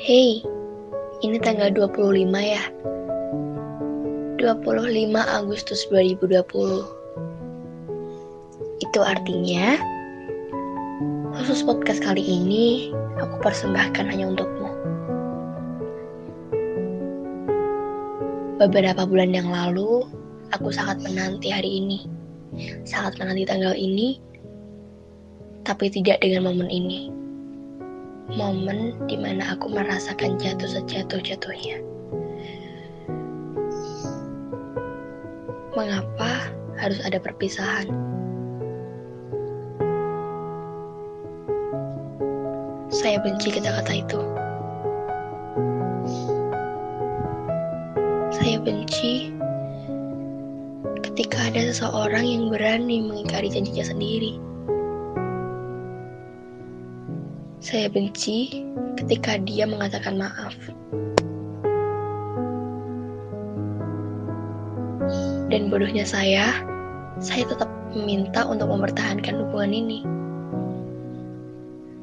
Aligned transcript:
Hei, 0.00 0.40
ini 1.20 1.36
tanggal 1.44 1.68
25 1.76 2.32
ya. 2.40 2.64
25 4.40 5.12
Agustus 5.12 5.84
2020. 5.92 6.40
Itu 8.80 9.00
artinya 9.04 9.76
khusus 11.36 11.60
podcast 11.68 12.00
kali 12.00 12.24
ini 12.24 12.96
aku 13.20 13.44
persembahkan 13.44 14.08
hanya 14.08 14.32
untukmu. 14.32 14.72
Beberapa 18.56 19.04
bulan 19.04 19.36
yang 19.36 19.52
lalu, 19.52 20.08
aku 20.56 20.72
sangat 20.72 21.04
menanti 21.04 21.52
hari 21.52 21.76
ini. 21.76 22.08
Sangat 22.88 23.20
menanti 23.20 23.44
tanggal 23.44 23.76
ini, 23.76 24.16
tapi 25.68 25.92
tidak 25.92 26.24
dengan 26.24 26.48
momen 26.48 26.72
ini 26.72 27.20
momen 28.34 28.94
di 29.10 29.18
mana 29.18 29.54
aku 29.58 29.70
merasakan 29.70 30.38
jatuh 30.38 30.70
sejatuh-jatuhnya. 30.70 31.82
Mengapa 35.74 36.50
harus 36.78 36.98
ada 37.02 37.18
perpisahan? 37.18 37.90
Saya 42.90 43.22
benci 43.22 43.54
kata-kata 43.54 43.92
itu. 44.02 44.20
Saya 48.34 48.56
benci 48.58 49.30
ketika 51.06 51.48
ada 51.48 51.70
seseorang 51.70 52.26
yang 52.26 52.44
berani 52.50 53.04
mengingkari 53.06 53.46
janjinya 53.46 53.86
sendiri. 53.86 54.49
Saya 57.60 57.92
benci 57.92 58.64
ketika 58.96 59.36
dia 59.36 59.68
mengatakan 59.68 60.16
maaf. 60.16 60.56
Dan 65.52 65.68
bodohnya 65.68 66.08
saya, 66.08 66.56
saya 67.20 67.44
tetap 67.44 67.68
meminta 67.92 68.48
untuk 68.48 68.64
mempertahankan 68.64 69.44
hubungan 69.44 69.76
ini. 69.76 70.00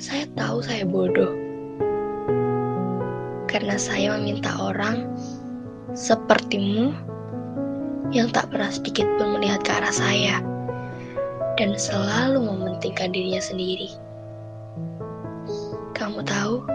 Saya 0.00 0.24
tahu 0.40 0.64
saya 0.64 0.88
bodoh. 0.88 1.36
Karena 3.44 3.76
saya 3.76 4.16
meminta 4.16 4.56
orang 4.56 5.04
sepertimu 5.92 6.96
yang 8.08 8.32
tak 8.32 8.48
pernah 8.48 8.72
sedikit 8.72 9.04
pun 9.20 9.36
melihat 9.36 9.60
ke 9.60 9.68
arah 9.68 9.92
saya 9.92 10.40
dan 11.60 11.76
selalu 11.76 12.40
mementingkan 12.40 13.12
dirinya 13.12 13.44
sendiri. 13.44 13.92
Kamu 16.02 16.18
tahu, 16.26 16.66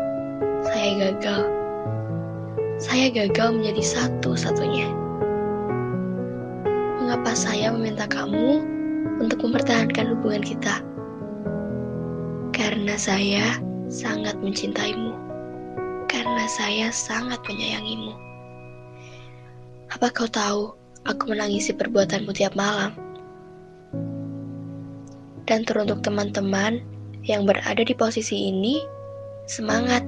saya 0.64 0.92
gagal. 1.04 1.52
Saya 2.80 3.12
gagal 3.12 3.60
menjadi 3.60 3.84
satu-satunya. 3.84 4.88
Mengapa 7.04 7.36
saya 7.36 7.76
meminta 7.76 8.08
kamu 8.08 8.64
untuk 9.20 9.44
mempertahankan 9.44 10.16
hubungan 10.16 10.40
kita? 10.48 10.80
Karena 12.56 12.96
saya 12.96 13.60
sangat 13.92 14.40
mencintaimu. 14.40 15.12
Karena 16.08 16.48
saya 16.48 16.88
sangat 16.96 17.44
menyayangimu. 17.52 18.16
Apa 19.92 20.08
kau 20.08 20.32
tahu, 20.32 20.72
aku 21.04 21.36
menangisi 21.36 21.76
perbuatanmu 21.76 22.32
tiap 22.32 22.56
malam? 22.56 22.96
Dan 25.44 25.68
teruntuk 25.68 26.00
teman-teman 26.00 26.80
yang 27.28 27.44
berada 27.44 27.84
di 27.84 27.92
posisi 27.92 28.56
ini, 28.56 28.96
Semangat, 29.48 30.04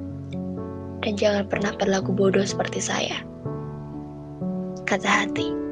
dan 0.99 1.15
jangan 1.15 1.47
pernah 1.47 1.71
berlaku 1.79 2.11
bodoh 2.11 2.43
seperti 2.43 2.83
saya. 2.83 3.23
Kata 4.83 5.07
hati. 5.07 5.68